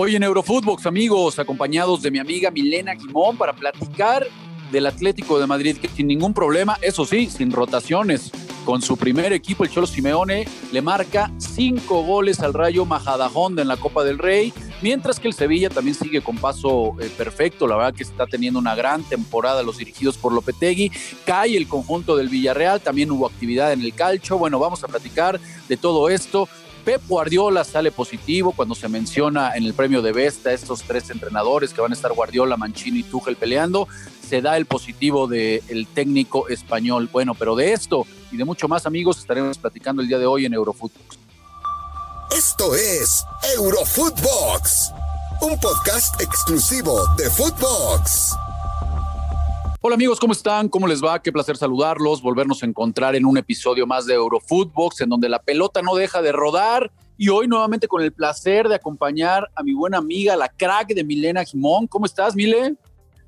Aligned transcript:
Hoy 0.00 0.14
en 0.14 0.22
Eurofootbox, 0.22 0.86
amigos, 0.86 1.40
acompañados 1.40 2.02
de 2.02 2.12
mi 2.12 2.20
amiga 2.20 2.52
Milena 2.52 2.94
Quimón 2.94 3.36
para 3.36 3.52
platicar 3.52 4.24
del 4.70 4.86
Atlético 4.86 5.40
de 5.40 5.48
Madrid, 5.48 5.76
que 5.76 5.88
sin 5.88 6.06
ningún 6.06 6.32
problema, 6.32 6.78
eso 6.82 7.04
sí, 7.04 7.26
sin 7.26 7.50
rotaciones, 7.50 8.30
con 8.64 8.80
su 8.80 8.96
primer 8.96 9.32
equipo, 9.32 9.64
el 9.64 9.70
Cholo 9.70 9.88
Simeone, 9.88 10.46
le 10.70 10.82
marca 10.82 11.32
cinco 11.38 12.04
goles 12.04 12.38
al 12.38 12.54
Rayo 12.54 12.84
Majadahonda 12.84 13.60
en 13.60 13.66
la 13.66 13.76
Copa 13.76 14.04
del 14.04 14.18
Rey, 14.18 14.52
mientras 14.82 15.18
que 15.18 15.26
el 15.26 15.34
Sevilla 15.34 15.68
también 15.68 15.96
sigue 15.96 16.20
con 16.20 16.36
paso 16.36 16.94
eh, 17.00 17.10
perfecto, 17.18 17.66
la 17.66 17.74
verdad 17.74 17.94
que 17.94 18.04
está 18.04 18.28
teniendo 18.28 18.60
una 18.60 18.76
gran 18.76 19.02
temporada 19.02 19.64
los 19.64 19.78
dirigidos 19.78 20.16
por 20.16 20.32
Lopetegui, 20.32 20.92
cae 21.26 21.56
el 21.56 21.66
conjunto 21.66 22.14
del 22.14 22.28
Villarreal, 22.28 22.80
también 22.80 23.10
hubo 23.10 23.26
actividad 23.26 23.72
en 23.72 23.80
el 23.80 23.92
calcho, 23.94 24.38
bueno, 24.38 24.60
vamos 24.60 24.84
a 24.84 24.86
platicar 24.86 25.40
de 25.68 25.76
todo 25.76 26.08
esto, 26.08 26.48
Pep 26.88 27.02
Guardiola 27.06 27.64
sale 27.64 27.92
positivo 27.92 28.52
cuando 28.52 28.74
se 28.74 28.88
menciona 28.88 29.54
en 29.54 29.64
el 29.66 29.74
premio 29.74 30.00
de 30.00 30.10
Vesta 30.10 30.54
estos 30.54 30.84
tres 30.84 31.10
entrenadores 31.10 31.74
que 31.74 31.82
van 31.82 31.92
a 31.92 31.94
estar 31.94 32.10
Guardiola, 32.14 32.56
Mancini 32.56 33.00
y 33.00 33.02
Tuchel 33.02 33.36
peleando. 33.36 33.86
Se 34.26 34.40
da 34.40 34.56
el 34.56 34.64
positivo 34.64 35.26
del 35.26 35.86
técnico 35.92 36.48
español. 36.48 37.10
Bueno, 37.12 37.34
pero 37.34 37.56
de 37.56 37.74
esto 37.74 38.06
y 38.32 38.38
de 38.38 38.46
mucho 38.46 38.68
más, 38.68 38.86
amigos, 38.86 39.18
estaremos 39.18 39.58
platicando 39.58 40.00
el 40.00 40.08
día 40.08 40.18
de 40.18 40.24
hoy 40.24 40.46
en 40.46 40.54
Eurofootbox. 40.54 41.18
Esto 42.34 42.74
es 42.74 43.22
Eurofootbox, 43.54 44.92
un 45.42 45.60
podcast 45.60 46.18
exclusivo 46.22 47.06
de 47.18 47.28
Footbox. 47.28 48.47
Hola 49.80 49.94
amigos, 49.94 50.18
¿cómo 50.18 50.32
están? 50.32 50.68
¿Cómo 50.68 50.88
les 50.88 51.04
va? 51.04 51.22
Qué 51.22 51.30
placer 51.30 51.56
saludarlos, 51.56 52.20
volvernos 52.20 52.64
a 52.64 52.66
encontrar 52.66 53.14
en 53.14 53.24
un 53.24 53.38
episodio 53.38 53.86
más 53.86 54.06
de 54.06 54.14
Eurofootbox, 54.14 55.02
en 55.02 55.08
donde 55.08 55.28
la 55.28 55.40
pelota 55.40 55.82
no 55.82 55.94
deja 55.94 56.20
de 56.20 56.32
rodar. 56.32 56.90
Y 57.16 57.28
hoy 57.28 57.46
nuevamente 57.46 57.86
con 57.86 58.02
el 58.02 58.12
placer 58.12 58.68
de 58.68 58.74
acompañar 58.74 59.48
a 59.54 59.62
mi 59.62 59.74
buena 59.74 59.98
amiga, 59.98 60.34
la 60.34 60.48
crack 60.48 60.88
de 60.88 61.04
Milena 61.04 61.44
Jimón. 61.44 61.86
¿Cómo 61.86 62.06
estás, 62.06 62.34
Mile? 62.34 62.74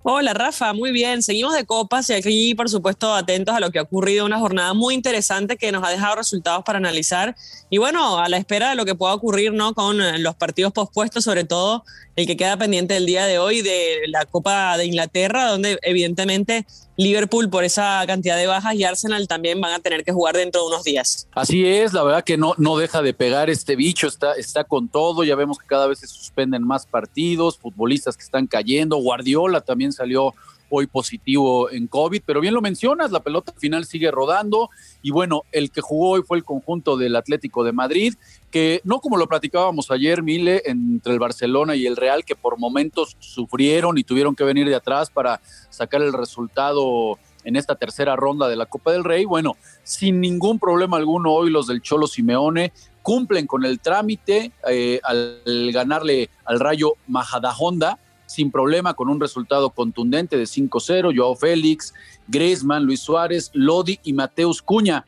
Hola 0.02 0.32
Rafa, 0.32 0.72
muy 0.72 0.92
bien. 0.92 1.22
Seguimos 1.22 1.54
de 1.54 1.66
copas 1.66 2.08
y 2.08 2.14
aquí, 2.14 2.54
por 2.54 2.70
supuesto, 2.70 3.14
atentos 3.14 3.54
a 3.54 3.60
lo 3.60 3.70
que 3.70 3.78
ha 3.78 3.82
ocurrido. 3.82 4.24
Una 4.24 4.38
jornada 4.38 4.72
muy 4.72 4.94
interesante 4.94 5.58
que 5.58 5.70
nos 5.72 5.84
ha 5.84 5.90
dejado 5.90 6.16
resultados 6.16 6.64
para 6.64 6.78
analizar. 6.78 7.36
Y 7.68 7.76
bueno, 7.76 8.18
a 8.18 8.26
la 8.30 8.38
espera 8.38 8.70
de 8.70 8.76
lo 8.76 8.86
que 8.86 8.94
pueda 8.94 9.12
ocurrir 9.12 9.52
¿no? 9.52 9.74
con 9.74 9.98
los 10.22 10.34
partidos 10.36 10.72
pospuestos, 10.72 11.24
sobre 11.24 11.44
todo 11.44 11.84
el 12.16 12.26
que 12.26 12.38
queda 12.38 12.56
pendiente 12.56 12.96
el 12.96 13.04
día 13.04 13.26
de 13.26 13.38
hoy 13.38 13.60
de 13.60 13.98
la 14.06 14.24
Copa 14.24 14.78
de 14.78 14.86
Inglaterra, 14.86 15.48
donde 15.48 15.78
evidentemente 15.82 16.66
Liverpool 17.00 17.48
por 17.48 17.64
esa 17.64 18.04
cantidad 18.06 18.36
de 18.36 18.46
bajas 18.46 18.74
y 18.74 18.84
Arsenal 18.84 19.26
también 19.26 19.60
van 19.60 19.72
a 19.72 19.78
tener 19.78 20.04
que 20.04 20.12
jugar 20.12 20.36
dentro 20.36 20.60
de 20.60 20.68
unos 20.68 20.84
días. 20.84 21.26
Así 21.32 21.66
es, 21.66 21.94
la 21.94 22.02
verdad 22.02 22.24
que 22.24 22.36
no, 22.36 22.54
no 22.58 22.76
deja 22.76 23.00
de 23.00 23.14
pegar 23.14 23.48
este 23.48 23.74
bicho, 23.74 24.06
está, 24.06 24.34
está 24.34 24.64
con 24.64 24.88
todo, 24.88 25.24
ya 25.24 25.34
vemos 25.34 25.58
que 25.58 25.66
cada 25.66 25.86
vez 25.86 26.00
se 26.00 26.06
suspenden 26.06 26.62
más 26.62 26.84
partidos, 26.84 27.56
futbolistas 27.56 28.18
que 28.18 28.22
están 28.22 28.46
cayendo, 28.46 28.96
Guardiola 28.98 29.62
también 29.62 29.92
salió 29.92 30.34
hoy 30.70 30.86
positivo 30.86 31.70
en 31.70 31.86
COVID, 31.86 32.22
pero 32.24 32.40
bien 32.40 32.54
lo 32.54 32.62
mencionas, 32.62 33.10
la 33.10 33.20
pelota 33.20 33.52
final 33.58 33.84
sigue 33.84 34.10
rodando 34.10 34.70
y 35.02 35.10
bueno, 35.10 35.42
el 35.52 35.70
que 35.70 35.80
jugó 35.80 36.10
hoy 36.10 36.22
fue 36.22 36.38
el 36.38 36.44
conjunto 36.44 36.96
del 36.96 37.16
Atlético 37.16 37.64
de 37.64 37.72
Madrid, 37.72 38.14
que 38.50 38.80
no 38.84 39.00
como 39.00 39.16
lo 39.16 39.26
platicábamos 39.26 39.90
ayer, 39.90 40.22
Mile, 40.22 40.62
entre 40.64 41.12
el 41.12 41.18
Barcelona 41.18 41.74
y 41.76 41.86
el 41.86 41.96
Real, 41.96 42.24
que 42.24 42.36
por 42.36 42.58
momentos 42.58 43.16
sufrieron 43.18 43.98
y 43.98 44.04
tuvieron 44.04 44.34
que 44.34 44.44
venir 44.44 44.68
de 44.68 44.76
atrás 44.76 45.10
para 45.10 45.40
sacar 45.68 46.02
el 46.02 46.12
resultado 46.12 47.18
en 47.44 47.56
esta 47.56 47.74
tercera 47.74 48.16
ronda 48.16 48.48
de 48.48 48.56
la 48.56 48.66
Copa 48.66 48.92
del 48.92 49.04
Rey. 49.04 49.24
Bueno, 49.24 49.56
sin 49.82 50.20
ningún 50.20 50.58
problema 50.58 50.96
alguno 50.96 51.32
hoy 51.32 51.50
los 51.50 51.66
del 51.66 51.82
Cholo 51.82 52.06
Simeone 52.06 52.72
cumplen 53.02 53.46
con 53.46 53.64
el 53.64 53.80
trámite 53.80 54.52
eh, 54.68 55.00
al 55.02 55.70
ganarle 55.72 56.30
al 56.44 56.60
Rayo 56.60 56.94
Majadahonda 57.06 57.98
sin 58.30 58.52
problema 58.52 58.94
con 58.94 59.08
un 59.08 59.20
resultado 59.20 59.70
contundente 59.70 60.36
de 60.36 60.44
5-0. 60.44 61.12
Joao 61.16 61.34
Félix, 61.34 61.92
Griezmann, 62.28 62.84
Luis 62.84 63.00
Suárez, 63.00 63.50
Lodi 63.54 63.98
y 64.04 64.12
Mateus 64.12 64.62
Cuña. 64.62 65.04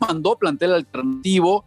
Mandó 0.00 0.38
plantel 0.38 0.72
alternativo, 0.72 1.66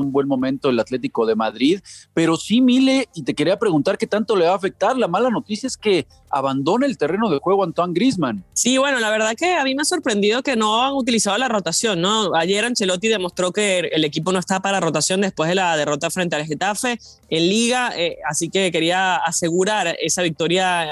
un 0.00 0.12
buen 0.12 0.26
momento 0.26 0.70
el 0.70 0.80
Atlético 0.80 1.26
de 1.26 1.34
Madrid, 1.34 1.80
pero 2.14 2.36
sí, 2.36 2.60
Mile, 2.60 3.08
y 3.14 3.22
te 3.22 3.34
quería 3.34 3.58
preguntar 3.58 3.98
qué 3.98 4.06
tanto 4.06 4.36
le 4.36 4.46
va 4.46 4.52
a 4.52 4.56
afectar. 4.56 4.96
La 4.96 5.08
mala 5.08 5.30
noticia 5.30 5.66
es 5.66 5.76
que 5.76 6.06
abandona 6.30 6.86
el 6.86 6.96
terreno 6.96 7.28
de 7.30 7.38
juego 7.38 7.64
Antoine 7.64 7.92
Grisman. 7.92 8.44
Sí, 8.54 8.78
bueno, 8.78 8.98
la 9.00 9.10
verdad 9.10 9.34
que 9.36 9.54
a 9.54 9.64
mí 9.64 9.74
me 9.74 9.82
ha 9.82 9.84
sorprendido 9.84 10.42
que 10.42 10.56
no 10.56 10.82
han 10.82 10.94
utilizado 10.94 11.36
la 11.38 11.48
rotación, 11.48 12.00
¿no? 12.00 12.34
Ayer 12.34 12.64
Ancelotti 12.64 13.08
demostró 13.08 13.52
que 13.52 13.80
el 13.80 14.04
equipo 14.04 14.32
no 14.32 14.38
está 14.38 14.60
para 14.60 14.80
rotación 14.80 15.20
después 15.20 15.48
de 15.48 15.56
la 15.56 15.76
derrota 15.76 16.10
frente 16.10 16.36
al 16.36 16.46
Getafe 16.46 16.98
en 17.28 17.48
Liga, 17.48 17.92
eh, 17.96 18.18
así 18.28 18.48
que 18.48 18.72
quería 18.72 19.16
asegurar 19.16 19.96
esa 20.00 20.22
victoria 20.22 20.86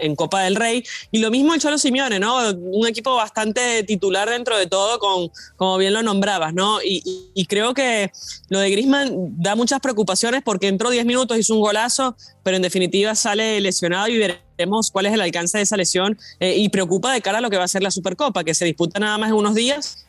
en 0.00 0.16
Copa 0.16 0.42
del 0.42 0.56
Rey. 0.56 0.84
Y 1.10 1.18
lo 1.18 1.30
mismo 1.30 1.54
el 1.54 1.60
Cholo 1.60 1.78
Simeone, 1.78 2.18
¿no? 2.18 2.50
Un 2.52 2.86
equipo 2.86 3.14
bastante 3.14 3.82
titular 3.82 4.28
dentro 4.28 4.56
de 4.58 4.66
todo, 4.66 4.98
con, 4.98 5.30
como 5.56 5.78
bien 5.78 5.92
lo 5.92 6.02
nombrabas, 6.02 6.54
¿no? 6.54 6.78
Y, 6.82 7.46
creo 7.48 7.72
que 7.72 8.10
lo 8.50 8.58
de 8.58 8.70
Grisman 8.70 9.10
da 9.40 9.54
muchas 9.54 9.80
preocupaciones 9.80 10.42
porque 10.44 10.68
entró 10.68 10.90
10 10.90 11.06
minutos, 11.06 11.38
hizo 11.38 11.54
un 11.54 11.60
golazo, 11.60 12.14
pero 12.42 12.56
en 12.56 12.62
definitiva 12.62 13.14
sale 13.14 13.58
lesionado 13.60 14.08
y 14.08 14.18
veremos 14.18 14.90
cuál 14.90 15.06
es 15.06 15.14
el 15.14 15.20
alcance 15.22 15.56
de 15.56 15.64
esa 15.64 15.76
lesión 15.76 16.18
eh, 16.40 16.56
y 16.58 16.68
preocupa 16.68 17.12
de 17.12 17.22
cara 17.22 17.38
a 17.38 17.40
lo 17.40 17.48
que 17.48 17.56
va 17.56 17.64
a 17.64 17.68
ser 17.68 17.82
la 17.82 17.90
Supercopa, 17.90 18.44
que 18.44 18.54
se 18.54 18.66
disputa 18.66 18.98
nada 18.98 19.16
más 19.16 19.30
en 19.30 19.36
unos 19.36 19.54
días 19.54 20.07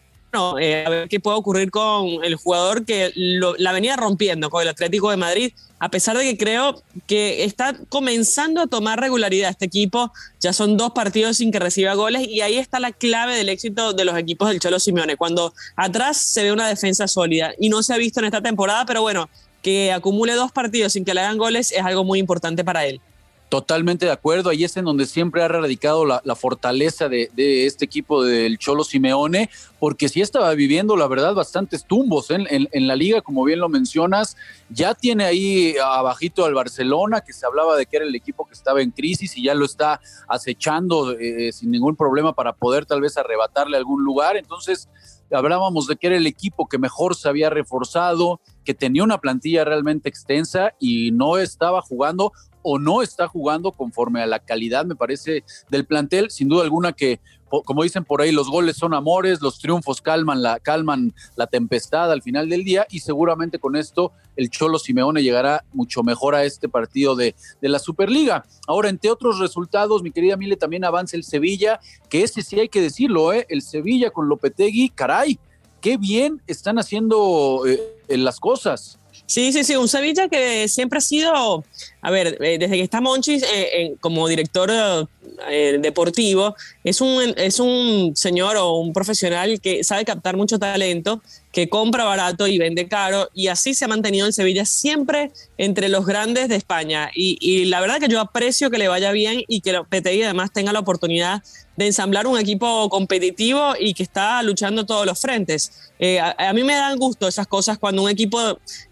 eh, 0.59 0.85
a 0.85 0.89
ver 0.89 1.09
qué 1.09 1.19
puede 1.19 1.37
ocurrir 1.37 1.71
con 1.71 2.23
el 2.23 2.35
jugador 2.35 2.85
que 2.85 3.11
la 3.15 3.71
venía 3.71 3.95
rompiendo 3.95 4.49
con 4.49 4.61
el 4.61 4.67
Atlético 4.67 5.09
de 5.09 5.17
Madrid, 5.17 5.53
a 5.79 5.89
pesar 5.89 6.17
de 6.17 6.23
que 6.23 6.37
creo 6.37 6.81
que 7.07 7.43
está 7.43 7.75
comenzando 7.89 8.61
a 8.61 8.67
tomar 8.67 8.99
regularidad 8.99 9.49
este 9.49 9.65
equipo. 9.65 10.11
Ya 10.39 10.53
son 10.53 10.77
dos 10.77 10.91
partidos 10.91 11.37
sin 11.37 11.51
que 11.51 11.59
reciba 11.59 11.93
goles 11.93 12.27
y 12.27 12.41
ahí 12.41 12.57
está 12.57 12.79
la 12.79 12.91
clave 12.91 13.35
del 13.35 13.49
éxito 13.49 13.93
de 13.93 14.05
los 14.05 14.17
equipos 14.17 14.49
del 14.49 14.59
Cholo 14.59 14.79
Simeone, 14.79 15.17
cuando 15.17 15.53
atrás 15.75 16.17
se 16.17 16.43
ve 16.43 16.51
una 16.51 16.67
defensa 16.67 17.07
sólida 17.07 17.53
y 17.59 17.69
no 17.69 17.81
se 17.81 17.93
ha 17.93 17.97
visto 17.97 18.19
en 18.19 18.25
esta 18.25 18.41
temporada, 18.41 18.85
pero 18.85 19.01
bueno, 19.01 19.29
que 19.61 19.91
acumule 19.91 20.33
dos 20.33 20.51
partidos 20.51 20.93
sin 20.93 21.05
que 21.05 21.13
le 21.13 21.21
hagan 21.21 21.37
goles 21.37 21.71
es 21.71 21.83
algo 21.83 22.03
muy 22.03 22.19
importante 22.19 22.63
para 22.63 22.85
él. 22.85 23.01
Totalmente 23.49 24.05
de 24.05 24.11
acuerdo, 24.11 24.51
ahí 24.51 24.63
es 24.63 24.77
en 24.77 24.85
donde 24.85 25.07
siempre 25.07 25.41
ha 25.41 25.47
radicado 25.47 26.05
la, 26.05 26.35
fortaleza 26.35 27.09
de, 27.09 27.31
este 27.65 27.83
equipo 27.83 28.23
del 28.23 28.59
Cholo 28.59 28.83
Simeone, 28.83 29.49
porque 29.79 30.07
sí 30.07 30.21
estaba 30.21 30.53
viviendo, 30.53 30.95
la 30.95 31.07
verdad, 31.07 31.33
bastantes 31.33 31.83
tumbos 31.83 32.29
en, 32.29 32.47
la 32.87 32.95
liga, 32.95 33.21
como 33.21 33.43
bien 33.43 33.59
lo 33.59 33.67
mencionas, 33.67 34.37
ya 34.69 34.93
tiene 34.93 35.25
ahí 35.25 35.75
abajito 35.83 36.45
al 36.45 36.53
Barcelona, 36.53 37.21
que 37.21 37.33
se 37.33 37.47
hablaba 37.47 37.75
de 37.75 37.87
que 37.87 37.97
era 37.97 38.05
el 38.05 38.13
equipo 38.13 38.45
que 38.45 38.53
estaba 38.53 38.83
en 38.83 38.91
crisis 38.91 39.35
y 39.35 39.45
ya 39.45 39.55
lo 39.55 39.65
está 39.65 39.99
acechando 40.27 41.17
eh, 41.17 41.51
sin 41.51 41.71
ningún 41.71 41.95
problema 41.95 42.33
para 42.33 42.53
poder 42.53 42.85
tal 42.85 43.01
vez 43.01 43.17
arrebatarle 43.17 43.77
algún 43.77 44.03
lugar, 44.03 44.37
entonces 44.37 44.89
hablábamos 45.31 45.87
de 45.87 45.95
que 45.95 46.07
era 46.07 46.17
el 46.17 46.27
equipo 46.27 46.67
que 46.67 46.77
mejor 46.77 47.15
se 47.15 47.29
había 47.29 47.49
reforzado, 47.49 48.41
que 48.69 48.75
tenía 48.75 49.03
una 49.03 49.17
plantilla 49.17 49.65
realmente 49.65 50.09
extensa 50.09 50.75
y 50.79 51.09
no 51.09 51.39
estaba 51.39 51.81
jugando 51.81 52.33
o 52.61 52.77
no 52.77 53.01
está 53.01 53.27
jugando 53.27 53.71
conforme 53.71 54.21
a 54.21 54.27
la 54.27 54.37
calidad, 54.37 54.85
me 54.85 54.95
parece, 54.95 55.43
del 55.71 55.87
plantel. 55.87 56.29
Sin 56.29 56.49
duda 56.49 56.65
alguna 56.65 56.93
que, 56.93 57.19
como 57.65 57.81
dicen 57.81 58.05
por 58.05 58.21
ahí, 58.21 58.31
los 58.31 58.47
goles 58.47 58.77
son 58.77 58.93
amores, 58.93 59.41
los 59.41 59.57
triunfos 59.57 60.03
calman 60.03 60.43
la, 60.43 60.59
calman 60.59 61.15
la 61.35 61.47
tempestad 61.47 62.11
al 62.11 62.21
final 62.21 62.47
del 62.47 62.63
día 62.63 62.85
y 62.91 62.99
seguramente 62.99 63.57
con 63.57 63.75
esto 63.75 64.11
el 64.35 64.51
Cholo 64.51 64.77
Simeone 64.77 65.23
llegará 65.23 65.65
mucho 65.73 66.03
mejor 66.03 66.35
a 66.35 66.43
este 66.43 66.69
partido 66.69 67.15
de, 67.15 67.33
de 67.59 67.69
la 67.69 67.79
Superliga. 67.79 68.45
Ahora, 68.67 68.89
entre 68.89 69.09
otros 69.09 69.39
resultados, 69.39 70.03
mi 70.03 70.11
querida 70.11 70.37
Mile, 70.37 70.57
también 70.57 70.85
avanza 70.85 71.17
el 71.17 71.23
Sevilla, 71.23 71.79
que 72.07 72.21
ese 72.21 72.43
sí 72.43 72.59
hay 72.59 72.69
que 72.69 72.83
decirlo, 72.83 73.33
¿eh? 73.33 73.47
el 73.49 73.63
Sevilla 73.63 74.11
con 74.11 74.29
Lopetegui, 74.29 74.89
caray, 74.89 75.39
qué 75.81 75.97
bien 75.97 76.41
están 76.47 76.79
haciendo 76.79 77.63
eh, 77.67 78.17
las 78.17 78.39
cosas. 78.39 78.99
Sí, 79.29 79.53
sí, 79.53 79.63
sí, 79.63 79.75
un 79.75 79.87
Sevilla 79.87 80.27
que 80.27 80.67
siempre 80.67 80.97
ha 80.97 81.01
sido, 81.01 81.63
a 82.01 82.09
ver, 82.11 82.37
eh, 82.41 82.57
desde 82.57 82.77
que 82.77 82.81
está 82.81 82.99
Monchis 82.99 83.43
eh, 83.43 83.93
como 83.99 84.27
director 84.27 84.71
eh, 84.71 85.77
deportivo, 85.79 86.55
es 86.83 86.99
un, 86.99 87.35
es 87.37 87.59
un 87.59 88.15
señor 88.15 88.57
o 88.57 88.77
un 88.77 88.91
profesional 88.91 89.61
que 89.61 89.83
sabe 89.83 90.03
captar 90.03 90.35
mucho 90.35 90.57
talento, 90.57 91.21
que 91.51 91.69
compra 91.69 92.05
barato 92.05 92.47
y 92.47 92.57
vende 92.57 92.87
caro, 92.87 93.29
y 93.35 93.47
así 93.47 93.75
se 93.75 93.85
ha 93.85 93.87
mantenido 93.87 94.25
el 94.25 94.33
Sevilla 94.33 94.65
siempre 94.65 95.31
entre 95.59 95.89
los 95.89 96.07
grandes 96.07 96.49
de 96.49 96.55
España. 96.55 97.11
Y, 97.13 97.65
la 97.65 97.81
verdad 97.81 97.99
que 97.99 98.07
yo 98.07 98.19
aprecio 98.19 98.71
que 98.71 98.79
le 98.79 98.87
vaya 98.87 99.11
bien 99.11 99.43
y 99.47 99.61
que 99.61 99.79
PTI 99.87 100.23
además 100.23 100.51
tenga 100.51 100.73
la 100.73 100.79
oportunidad 100.79 101.43
ensamblar 101.87 102.27
un 102.27 102.39
equipo 102.39 102.89
competitivo 102.89 103.73
y 103.79 103.93
que 103.93 104.03
está 104.03 104.41
luchando 104.43 104.85
todos 104.85 105.05
los 105.05 105.19
frentes. 105.19 105.71
Eh, 106.01 106.19
a, 106.19 106.53
mí 106.53 106.63
me 106.63 106.73
dan 106.73 106.97
gusto 106.97 107.27
esas 107.27 107.45
cosas 107.45 107.77
cuando 107.77 108.01
un 108.01 108.09
equipo 108.09 108.39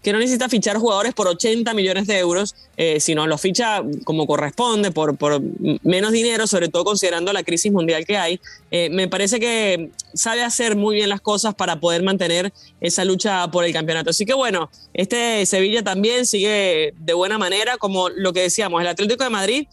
que 0.02 0.12
no 0.12 0.18
necesita 0.18 0.48
fichar 0.48 0.76
jugadores 0.76 1.14
por 1.14 1.26
80 1.26 1.72
millones 1.72 2.06
de 2.06 2.18
euros, 2.18 2.54
eh, 2.76 3.00
sino 3.00 3.26
lo 3.26 3.38
ficha 3.38 3.82
como 4.04 4.26
corresponde, 4.26 4.90
por, 4.90 5.16
por, 5.16 5.40
menos 5.82 6.12
dinero, 6.12 6.46
sobre 6.46 6.68
todo 6.68 6.84
considerando 6.84 7.32
la 7.32 7.42
crisis 7.42 7.72
mundial 7.72 8.04
que 8.04 8.18
hay, 8.18 8.40
eh, 8.70 8.90
me 8.90 9.08
parece 9.08 9.40
que 9.40 9.90
sabe 10.12 10.42
hacer 10.42 10.76
muy 10.76 10.96
bien 10.96 11.08
las 11.08 11.22
cosas 11.22 11.54
para 11.54 11.80
poder 11.80 12.02
mantener 12.02 12.52
esa 12.80 13.04
lucha 13.06 13.50
por 13.50 13.64
el 13.64 13.72
campeonato. 13.72 14.10
Así 14.10 14.26
que 14.26 14.34
bueno, 14.34 14.70
este 14.92 15.46
Sevilla 15.46 15.82
también 15.82 16.26
sigue 16.26 16.92
de 16.98 17.12
buena 17.14 17.38
manera, 17.38 17.78
como 17.78 18.10
lo 18.10 18.34
que 18.34 18.42
decíamos, 18.42 18.82
el 18.82 18.88
Atlético 18.88 19.24
de 19.24 19.30
Madrid 19.30 19.66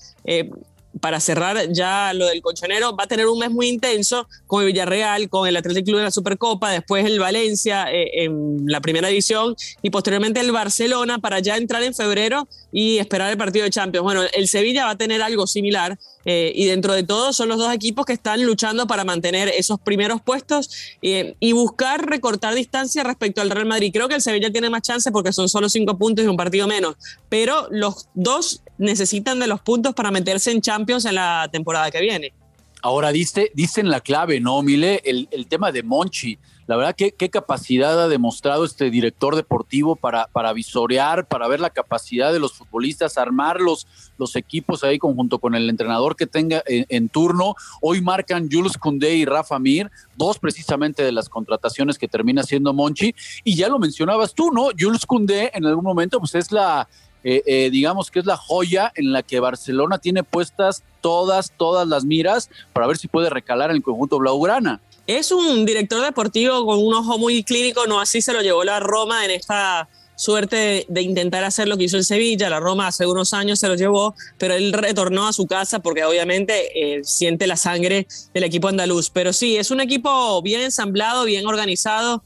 para 1.05 1.19
cerrar 1.19 1.71
ya 1.71 2.13
lo 2.15 2.25
del 2.25 2.41
colchonero, 2.41 2.95
va 2.95 3.03
a 3.03 3.07
tener 3.07 3.27
un 3.27 3.37
mes 3.37 3.51
muy 3.51 3.67
intenso 3.67 4.27
con 4.47 4.63
el 4.63 4.69
Villarreal, 4.69 5.29
con 5.29 5.47
el 5.47 5.55
Atlético 5.55 5.85
Club 5.85 5.97
de 5.99 6.05
la 6.05 6.09
Supercopa, 6.09 6.71
después 6.71 7.05
el 7.05 7.19
Valencia 7.19 7.85
eh, 7.93 8.23
en 8.23 8.63
la 8.65 8.81
primera 8.81 9.07
edición 9.07 9.55
y 9.83 9.91
posteriormente 9.91 10.39
el 10.39 10.51
Barcelona 10.51 11.19
para 11.19 11.41
ya 11.41 11.57
entrar 11.57 11.83
en 11.83 11.93
febrero 11.93 12.47
y 12.71 12.97
esperar 12.97 13.29
el 13.29 13.37
partido 13.37 13.65
de 13.65 13.69
Champions. 13.69 14.03
Bueno, 14.03 14.23
el 14.33 14.47
Sevilla 14.47 14.85
va 14.85 14.91
a 14.93 14.97
tener 14.97 15.21
algo 15.21 15.45
similar 15.45 15.95
eh, 16.25 16.51
y 16.55 16.65
dentro 16.65 16.93
de 16.93 17.03
todo 17.03 17.31
son 17.33 17.49
los 17.49 17.57
dos 17.57 17.73
equipos 17.73 18.05
que 18.05 18.13
están 18.13 18.43
luchando 18.43 18.87
para 18.87 19.03
mantener 19.03 19.47
esos 19.49 19.79
primeros 19.79 20.21
puestos 20.21 20.69
eh, 21.01 21.35
y 21.39 21.53
buscar 21.53 22.05
recortar 22.05 22.53
distancia 22.55 23.03
respecto 23.03 23.41
al 23.41 23.49
Real 23.49 23.67
Madrid. 23.67 23.91
Creo 23.93 24.07
que 24.07 24.15
el 24.15 24.21
Sevilla 24.21 24.51
tiene 24.51 24.69
más 24.69 24.81
chance 24.81 25.11
porque 25.11 25.31
son 25.31 25.47
solo 25.47 25.69
cinco 25.69 25.97
puntos 25.97 26.25
y 26.25 26.27
un 26.27 26.37
partido 26.37 26.67
menos, 26.67 26.95
pero 27.29 27.67
los 27.71 28.09
dos 28.13 28.61
necesitan 28.77 29.39
de 29.39 29.47
los 29.47 29.61
puntos 29.61 29.93
para 29.93 30.11
meterse 30.11 30.51
en 30.51 30.61
Champions 30.61 31.05
en 31.05 31.15
la 31.15 31.47
temporada 31.51 31.91
que 31.91 32.01
viene. 32.01 32.33
Ahora, 32.85 33.11
diste, 33.11 33.49
dicen 33.55 33.89
la 33.89 33.99
clave, 33.99 34.39
¿no, 34.39 34.61
Mile? 34.61 35.01
El, 35.05 35.47
tema 35.47 35.71
de 35.71 35.81
Monchi. 35.81 36.37
La 36.67 36.75
verdad, 36.75 36.93
¿qué, 36.95 37.13
qué 37.13 37.31
capacidad 37.31 37.99
ha 37.99 38.07
demostrado 38.07 38.63
este 38.63 38.91
director 38.91 39.35
deportivo 39.35 39.95
para, 39.95 40.27
para 40.27 40.53
visorear, 40.53 41.27
para 41.27 41.47
ver 41.47 41.59
la 41.59 41.71
capacidad 41.71 42.31
de 42.31 42.37
los 42.37 42.53
futbolistas, 42.53 43.17
armar 43.17 43.59
los, 43.59 43.87
los 44.19 44.35
equipos 44.35 44.83
ahí 44.83 44.99
conjunto 44.99 45.39
con 45.39 45.55
el 45.55 45.67
entrenador 45.67 46.15
que 46.15 46.27
tenga 46.27 46.61
en, 46.67 47.09
turno. 47.09 47.55
Hoy 47.81 48.01
marcan 48.01 48.49
Jules 48.51 48.77
Koundé 48.77 49.15
y 49.15 49.25
Rafa 49.25 49.57
Mir, 49.57 49.89
dos 50.15 50.37
precisamente 50.37 51.01
de 51.01 51.11
las 51.11 51.27
contrataciones 51.27 51.97
que 51.97 52.07
termina 52.07 52.43
siendo 52.43 52.71
Monchi. 52.71 53.15
Y 53.43 53.55
ya 53.55 53.67
lo 53.67 53.79
mencionabas 53.79 54.35
tú, 54.35 54.51
¿no? 54.51 54.67
Jules 54.79 55.07
Koundé 55.07 55.49
en 55.55 55.65
algún 55.65 55.83
momento 55.83 56.19
pues 56.19 56.35
es 56.35 56.51
la, 56.51 56.87
eh, 57.27 57.41
eh, 57.47 57.69
digamos 57.71 58.11
que 58.11 58.19
es 58.19 58.25
la 58.27 58.37
joya 58.37 58.91
en 58.93 59.11
la 59.11 59.23
que 59.23 59.39
Barcelona 59.39 59.97
tiene 59.97 60.23
puestas 60.23 60.83
todas, 61.01 61.51
todas 61.57 61.87
las 61.87 62.05
miras 62.05 62.51
para 62.71 62.85
ver 62.85 62.97
si 62.97 63.07
puede 63.07 63.31
recalar 63.31 63.71
en 63.71 63.77
el 63.77 63.81
conjunto 63.81 64.19
blaugrana. 64.19 64.79
Es 65.07 65.31
un 65.31 65.65
director 65.65 66.03
deportivo 66.03 66.63
con 66.67 66.77
un 66.77 66.93
ojo 66.93 67.17
muy 67.17 67.43
clínico, 67.43 67.87
no 67.87 67.99
así 67.99 68.21
se 68.21 68.31
lo 68.31 68.43
llevó 68.43 68.63
la 68.63 68.79
Roma 68.79 69.25
en 69.25 69.31
esta 69.31 69.89
suerte 70.15 70.85
de, 70.87 71.01
intentar 71.01 71.43
hacer 71.43 71.67
lo 71.67 71.77
que 71.77 71.85
hizo 71.85 71.97
el 71.97 72.05
Sevilla. 72.05 72.47
La 72.47 72.59
Roma 72.59 72.85
hace 72.85 73.07
unos 73.07 73.33
años 73.33 73.57
se 73.57 73.69
lo 73.69 73.75
llevó, 73.75 74.13
pero 74.37 74.53
él 74.53 74.71
retornó 74.71 75.27
a 75.27 75.33
su 75.33 75.47
casa 75.47 75.79
porque 75.79 76.05
obviamente 76.05 76.97
eh, 76.97 77.03
siente 77.03 77.47
la 77.47 77.57
sangre 77.57 78.05
del 78.35 78.43
equipo 78.43 78.67
andaluz. 78.67 79.09
Pero 79.09 79.33
sí, 79.33 79.57
es 79.57 79.71
un 79.71 79.81
equipo 79.81 80.43
bien 80.43 80.61
ensamblado, 80.61 81.25
bien 81.25 81.47
organizado, 81.47 82.23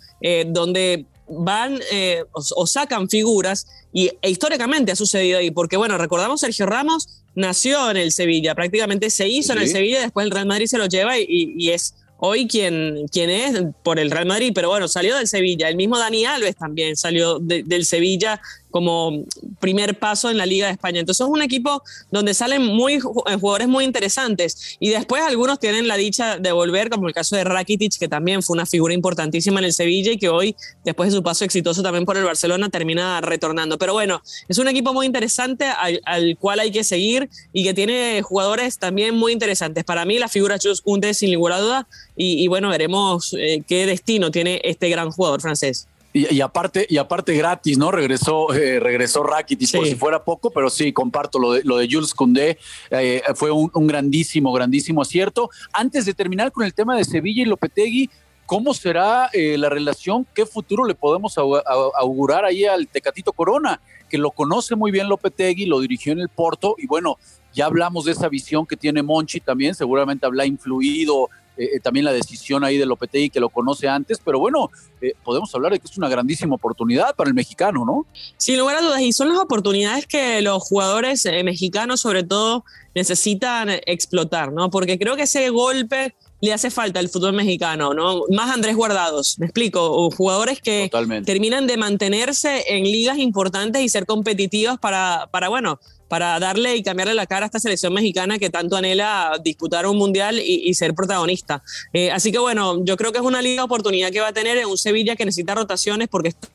donde 0.47 1.05
van 1.29 1.79
eh, 1.91 2.23
o, 2.31 2.67
sacan 2.67 3.09
figuras 3.09 3.67
y 3.93 4.11
e 4.21 4.29
históricamente 4.29 4.91
ha 4.91 4.95
sucedido 4.95 5.39
ahí, 5.39 5.51
porque 5.51 5.77
bueno, 5.77 5.97
recordamos 5.97 6.41
Sergio 6.41 6.65
Ramos 6.65 7.07
nació 7.35 7.91
en 7.91 7.97
el 7.97 8.11
Sevilla, 8.11 8.55
prácticamente 8.55 9.09
se 9.09 9.27
hizo 9.27 9.53
en 9.53 9.59
el 9.59 9.67
Sevilla, 9.67 10.01
después 10.01 10.25
el 10.25 10.31
Real 10.31 10.45
Madrid 10.45 10.67
se 10.67 10.77
lo 10.77 10.87
lleva 10.87 11.17
y 11.17 11.69
es 11.69 11.93
hoy 12.19 12.47
quien, 12.47 13.07
quien 13.11 13.29
es 13.29 13.63
por 13.83 13.99
el 13.99 14.11
Real 14.11 14.25
Madrid, 14.25 14.51
pero 14.53 14.69
bueno, 14.69 14.87
salió 14.87 15.15
del 15.15 15.27
Sevilla. 15.27 15.69
El 15.69 15.75
mismo 15.75 15.97
Dani 15.97 16.25
Alves 16.25 16.55
también 16.55 16.95
salió 16.95 17.39
del 17.39 17.85
Sevilla 17.85 18.41
como 18.71 19.23
primer 19.59 19.97
paso 19.97 20.29
en 20.29 20.37
la 20.37 20.45
Liga 20.45 20.67
de 20.67 20.73
España. 20.73 20.99
Entonces 20.99 21.25
es 21.25 21.31
un 21.31 21.41
equipo 21.41 21.81
donde 22.11 22.33
salen 22.33 22.63
muy, 22.63 22.95
eh, 22.95 23.35
jugadores 23.39 23.67
muy 23.67 23.83
interesantes 23.83 24.77
y 24.79 24.89
después 24.89 25.21
algunos 25.23 25.59
tienen 25.59 25.87
la 25.87 25.97
dicha 25.97 26.37
de 26.37 26.51
volver, 26.51 26.89
como 26.89 27.07
el 27.07 27.13
caso 27.13 27.35
de 27.35 27.43
Rakitic, 27.43 27.97
que 27.97 28.07
también 28.07 28.43
fue 28.43 28.55
una 28.55 28.65
figura 28.65 28.93
importantísima 28.93 29.59
en 29.59 29.65
el 29.65 29.73
Sevilla 29.73 30.11
y 30.11 30.17
que 30.17 30.29
hoy, 30.29 30.55
después 30.83 31.11
de 31.11 31.17
su 31.17 31.23
paso 31.23 31.45
exitoso 31.45 31.83
también 31.83 32.05
por 32.05 32.17
el 32.17 32.23
Barcelona, 32.23 32.69
termina 32.69 33.21
retornando. 33.21 33.77
Pero 33.77 33.93
bueno, 33.93 34.21
es 34.47 34.57
un 34.57 34.67
equipo 34.67 34.93
muy 34.93 35.05
interesante 35.05 35.65
al, 35.65 36.37
cual 36.39 36.59
hay 36.59 36.71
que 36.71 36.83
seguir 36.83 37.29
y 37.53 37.63
que 37.63 37.73
tiene 37.73 38.21
jugadores 38.21 38.77
también 38.77 39.15
muy 39.15 39.33
interesantes. 39.33 39.83
Para 39.83 40.05
mí 40.05 40.19
la 40.19 40.27
figura 40.27 40.59
Chus 40.59 40.81
Kunde 40.81 41.13
sin 41.13 41.31
ninguna 41.31 41.59
duda 41.59 41.87
y, 42.15 42.47
bueno, 42.47 42.69
veremos 42.69 43.33
eh, 43.37 43.63
qué 43.65 43.85
destino 43.85 44.31
tiene 44.31 44.61
este 44.63 44.89
gran 44.89 45.11
jugador 45.11 45.41
francés. 45.41 45.87
Y, 46.11 46.41
aparte, 46.41 46.87
y 46.89 46.97
aparte 46.97 47.35
gratis, 47.35 47.77
¿no? 47.77 47.91
Regresó, 47.91 48.51
eh, 48.53 48.79
regresó 48.79 49.21
Rakitic 49.21 49.71
por 49.71 49.85
si 49.85 49.95
fuera 49.95 50.23
poco, 50.23 50.49
pero 50.49 50.71
sí, 50.71 50.91
comparto 50.91 51.37
lo 51.37 51.53
de, 51.53 51.63
lo 51.63 51.77
de 51.77 51.87
Jules 51.89 52.15
Koundé. 52.15 52.57
Eh, 52.89 53.21
fue 53.35 53.51
un, 53.51 53.69
grandísimo, 53.85 54.51
grandísimo 54.51 55.03
acierto. 55.03 55.51
Antes 55.71 56.05
de 56.05 56.15
terminar 56.15 56.51
con 56.51 56.65
el 56.65 56.73
tema 56.73 56.97
de 56.97 57.05
Sevilla 57.05 57.43
y 57.43 57.45
Lopetegui, 57.45 58.09
¿cómo 58.47 58.73
será 58.73 59.29
eh, 59.33 59.55
la 59.59 59.69
relación? 59.69 60.25
¿Qué 60.33 60.47
futuro 60.47 60.83
le 60.85 60.95
podemos 60.95 61.37
augurar 61.37 62.43
ahí 62.43 62.65
al 62.65 62.87
Tecatito 62.87 63.31
Corona? 63.31 63.79
Que 64.09 64.17
lo 64.17 64.31
conoce 64.31 64.75
muy 64.75 64.89
bien 64.89 65.09
Lopetegui, 65.09 65.67
lo 65.67 65.79
dirigió 65.79 66.13
en 66.13 66.21
el 66.21 66.29
Porto 66.29 66.75
y 66.79 66.87
bueno, 66.87 67.17
ya 67.53 67.67
hablamos 67.67 68.05
de 68.05 68.13
esa 68.13 68.29
visión 68.29 68.65
que 68.65 68.75
tiene 68.75 69.03
Monchi 69.03 69.39
también, 69.39 69.75
seguramente 69.75 70.25
habrá 70.25 70.45
influido 70.45 71.29
eh, 71.59 71.79
también 71.81 72.05
la 72.05 72.13
decisión 72.13 72.63
ahí 72.63 72.77
de 72.77 72.85
Lopetegui 72.85 73.29
que 73.29 73.39
lo 73.39 73.49
conoce 73.49 73.87
antes, 73.87 74.19
pero 74.23 74.39
bueno, 74.39 74.71
eh, 75.01 75.13
podemos 75.23 75.53
hablar 75.53 75.73
de 75.73 75.79
que 75.79 75.87
es 75.87 75.97
una 75.97 76.07
grandísima 76.07 76.55
oportunidad 76.55 77.15
para 77.15 77.27
el 77.27 77.33
mexicano, 77.33 77.85
¿no? 77.85 78.05
Sin 78.37 78.57
lugar 78.57 78.77
a 78.77 78.81
dudas, 78.81 79.01
y 79.01 79.11
son 79.11 79.29
las 79.29 79.37
oportunidades 79.37 80.07
que 80.07 80.41
los 80.41 80.63
jugadores 80.63 81.27
mexicanos 81.43 81.99
sobre 81.99 82.23
todo 82.23 82.63
necesitan 82.95 83.69
explotar, 83.85 84.53
¿no? 84.53 84.69
Porque 84.69 84.97
creo 84.97 85.15
que 85.15 85.23
ese 85.23 85.49
golpe 85.49 86.15
le 86.41 86.53
hace 86.53 86.71
falta 86.71 86.99
al 86.99 87.09
fútbol 87.09 87.33
mexicano, 87.33 87.93
¿no? 87.93 88.23
Más 88.29 88.49
Andrés 88.51 88.75
Guardados, 88.75 89.37
me 89.39 89.45
explico, 89.45 90.09
jugadores 90.11 90.61
que 90.61 90.89
terminan 91.25 91.67
de 91.67 91.77
mantenerse 91.77 92.63
en 92.67 92.83
ligas 92.83 93.17
importantes 93.17 93.81
y 93.81 93.89
ser 93.89 94.05
competitivos 94.05 94.79
para, 94.79 95.27
para 95.31 95.49
bueno, 95.49 95.79
para 96.07 96.39
darle 96.39 96.75
y 96.75 96.83
cambiarle 96.83 97.13
la 97.13 97.27
cara 97.27 97.45
a 97.45 97.47
esta 97.47 97.59
selección 97.59 97.93
mexicana 97.93 98.39
que 98.39 98.49
tanto 98.49 98.75
anhela 98.75 99.39
disputar 99.43 99.85
un 99.85 99.97
mundial 99.97 100.39
y, 100.39 100.73
ser 100.73 100.93
protagonista. 100.93 101.61
Eh, 101.93 102.11
así 102.11 102.31
que 102.31 102.39
bueno, 102.39 102.83
yo 102.83 102.97
creo 102.97 103.11
que 103.11 103.19
es 103.19 103.23
una 103.23 103.41
liga 103.41 103.63
oportunidad 103.63 104.11
que 104.11 104.19
va 104.19 104.29
a 104.29 104.33
tener 104.33 104.57
en 104.57 104.65
un 104.65 104.77
Sevilla 104.77 105.15
que 105.15 105.25
necesita 105.25 105.55
rotaciones 105.55 106.07
porque 106.07 106.29
está 106.29 106.49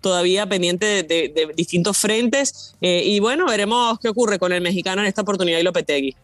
todavía 0.00 0.46
pendiente 0.46 1.02
de, 1.02 1.52
distintos 1.56 1.96
frentes. 1.98 2.74
Eh, 2.80 3.02
y 3.06 3.20
bueno, 3.20 3.46
veremos 3.46 3.98
qué 4.00 4.08
ocurre 4.08 4.38
con 4.38 4.52
el 4.52 4.60
mexicano 4.60 5.02
en 5.02 5.08
esta 5.08 5.22
oportunidad 5.22 5.58
y 5.58 5.62
Lopetegui. 5.62 6.14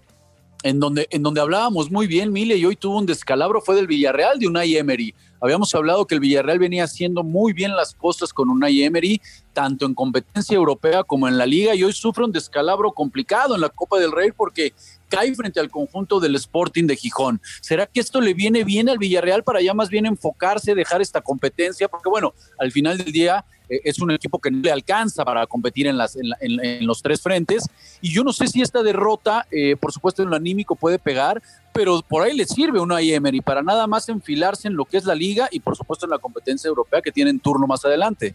En 0.67 0.81
donde, 0.81 1.07
en 1.13 1.23
donde 1.23 1.41
hablábamos 1.41 1.93
muy 1.93 2.09
bien, 2.09 2.33
Mile, 2.33 2.57
y 2.57 2.65
hoy 2.65 2.75
tuvo 2.75 2.99
un 2.99 3.07
descalabro, 3.07 3.61
fue 3.61 3.77
del 3.77 3.87
Villarreal 3.87 4.41
de 4.41 4.49
Unai 4.49 4.77
Emery. 4.77 5.15
Habíamos 5.41 5.73
hablado 5.77 6.09
que 6.09 6.17
el 6.17 6.21
Villarreal 6.21 6.59
venía 6.59 6.83
haciendo 6.83 7.23
muy 7.23 7.53
bien 7.53 7.77
las 7.77 7.95
cosas 7.95 8.33
con 8.33 8.51
Unai 8.51 8.83
Emery, 8.83 9.21
tanto 9.53 9.87
en 9.87 9.95
competencia 9.95 10.57
europea 10.57 11.05
como 11.05 11.29
en 11.29 11.39
la 11.39 11.47
liga, 11.47 11.73
y 11.77 11.85
hoy 11.85 11.93
sufre 11.93 12.25
un 12.25 12.33
descalabro 12.33 12.91
complicado 12.91 13.55
en 13.55 13.61
la 13.61 13.69
Copa 13.69 14.01
del 14.01 14.11
Rey 14.11 14.33
porque 14.37 14.75
cae 15.09 15.33
frente 15.37 15.61
al 15.61 15.71
conjunto 15.71 16.19
del 16.19 16.35
Sporting 16.35 16.89
de 16.89 16.97
Gijón. 16.97 17.41
¿Será 17.61 17.87
que 17.87 18.01
esto 18.01 18.21
le 18.21 18.35
viene 18.35 18.65
bien 18.65 18.89
al 18.89 18.99
Villarreal 18.99 19.45
para 19.45 19.61
ya 19.61 19.73
más 19.73 19.89
bien 19.89 20.05
enfocarse, 20.05 20.75
dejar 20.75 21.01
esta 21.01 21.21
competencia? 21.21 21.87
Porque 21.87 22.09
bueno, 22.09 22.35
al 22.59 22.73
final 22.73 22.99
del 22.99 23.13
día 23.13 23.45
es 23.69 23.99
un 23.99 24.11
equipo 24.11 24.39
que 24.39 24.51
no 24.51 24.61
le 24.61 24.71
alcanza 24.71 25.25
para 25.25 25.47
competir 25.47 25.87
en, 25.87 25.97
las, 25.97 26.17
en, 26.17 26.87
los 26.87 27.03
tres 27.03 27.21
frentes. 27.21 27.65
Y 28.01 28.13
yo 28.13 28.23
no 28.23 28.33
sé 28.33 28.47
si 28.47 28.63
esta 28.63 28.83
derrota, 28.83 29.47
eh, 29.51 29.77
por 29.77 29.93
supuesto 29.93 30.23
en 30.23 30.31
lo 30.31 30.37
anímico 30.37 30.77
puede 30.77 30.99
pegar, 30.99 31.43
pero 31.73 32.01
por 32.03 32.23
ahí 32.23 32.35
le 32.35 32.47
sirve 32.47 32.81
una 32.81 33.01
Emery 33.01 33.41
para 33.41 33.63
nada 33.63 33.87
más 33.87 34.09
enfilarse 34.09 34.69
en 34.69 34.77
lo 34.77 34.85
que 34.85 34.97
es 34.97 35.05
la 35.05 35.15
liga 35.15 35.49
y 35.51 35.61
por 35.61 35.77
supuesto 35.77 36.07
en 36.07 36.11
la 36.11 36.19
competencia 36.19 36.69
europea 36.69 37.03
que 37.03 37.13
tienen 37.13 37.39
turno 37.39 37.67
más 37.67 37.85
adelante. 37.85 38.35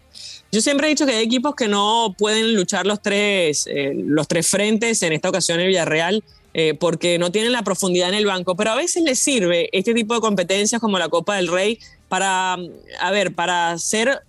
Yo 0.51 0.61
siempre 0.61 0.87
he 0.87 0.89
dicho 0.91 1.05
que 1.05 1.13
hay 1.13 1.23
equipos 1.23 1.55
que 1.55 1.67
no 1.67 2.13
pueden 2.17 2.55
luchar 2.55 2.85
los 2.85 3.01
tres, 3.01 3.67
eh, 3.67 3.93
los 3.95 4.27
tres 4.27 4.47
frentes, 4.47 5.01
en 5.01 5.13
esta 5.13 5.29
ocasión 5.29 5.59
el 5.59 5.67
Villarreal, 5.67 6.23
eh, 6.53 6.73
porque 6.73 7.17
no 7.17 7.31
tienen 7.31 7.53
la 7.53 7.63
profundidad 7.63 8.09
en 8.09 8.15
el 8.15 8.25
banco, 8.25 8.55
pero 8.55 8.71
a 8.71 8.75
veces 8.75 9.03
les 9.03 9.19
sirve 9.19 9.69
este 9.71 9.93
tipo 9.93 10.13
de 10.13 10.19
competencias 10.19 10.81
como 10.81 10.99
la 10.99 11.07
Copa 11.07 11.37
del 11.37 11.47
Rey 11.47 11.79
para, 12.09 12.57
a 12.99 13.11
ver, 13.11 13.33
para 13.33 13.77
ser 13.77 14.21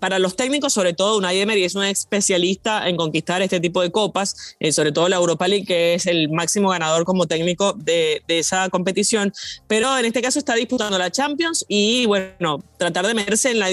para 0.00 0.18
los 0.18 0.36
técnicos, 0.36 0.72
sobre 0.72 0.92
todo, 0.92 1.16
Unai 1.18 1.40
Emery 1.40 1.64
es 1.64 1.74
un 1.74 1.84
especialista 1.84 2.88
en 2.88 2.96
conquistar 2.96 3.42
este 3.42 3.60
tipo 3.60 3.82
de 3.82 3.90
copas, 3.90 4.56
eh, 4.60 4.72
sobre 4.72 4.92
todo 4.92 5.08
la 5.08 5.16
Europa 5.16 5.48
League, 5.48 5.66
que 5.66 5.94
es 5.94 6.06
el 6.06 6.30
máximo 6.30 6.70
ganador 6.70 7.04
como 7.04 7.26
técnico 7.26 7.72
de, 7.74 8.22
esa 8.28 8.68
competición. 8.68 9.32
Pero 9.66 9.96
en 9.98 10.04
este 10.04 10.22
caso 10.22 10.38
está 10.38 10.54
disputando 10.54 10.98
la 10.98 11.10
Champions 11.10 11.64
y, 11.68 12.06
bueno, 12.06 12.62
tratar 12.78 13.06
de 13.06 13.14
meterse 13.14 13.50
en 13.50 13.58
la 13.58 13.68